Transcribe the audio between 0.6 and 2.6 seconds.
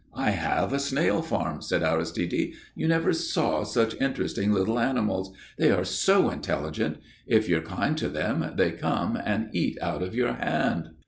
a snail farm," said Aristide.